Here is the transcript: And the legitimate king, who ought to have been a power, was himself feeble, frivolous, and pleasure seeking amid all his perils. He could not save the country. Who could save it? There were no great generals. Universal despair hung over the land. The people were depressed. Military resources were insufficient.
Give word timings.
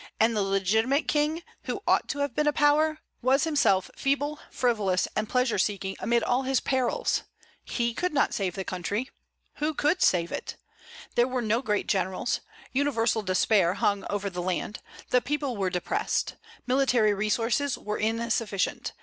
And 0.19 0.35
the 0.35 0.41
legitimate 0.41 1.07
king, 1.07 1.43
who 1.65 1.83
ought 1.87 2.09
to 2.09 2.17
have 2.21 2.33
been 2.33 2.47
a 2.47 2.51
power, 2.51 3.01
was 3.21 3.43
himself 3.43 3.91
feeble, 3.95 4.39
frivolous, 4.49 5.07
and 5.15 5.29
pleasure 5.29 5.59
seeking 5.59 5.95
amid 5.99 6.23
all 6.23 6.41
his 6.41 6.59
perils. 6.59 7.21
He 7.63 7.93
could 7.93 8.11
not 8.11 8.33
save 8.33 8.55
the 8.55 8.63
country. 8.63 9.11
Who 9.57 9.75
could 9.75 10.01
save 10.01 10.31
it? 10.31 10.55
There 11.13 11.27
were 11.27 11.43
no 11.43 11.61
great 11.61 11.85
generals. 11.85 12.39
Universal 12.71 13.21
despair 13.21 13.75
hung 13.75 14.03
over 14.09 14.27
the 14.27 14.41
land. 14.41 14.79
The 15.11 15.21
people 15.21 15.55
were 15.55 15.69
depressed. 15.69 16.35
Military 16.65 17.13
resources 17.13 17.77
were 17.77 17.99
insufficient. 17.99 18.93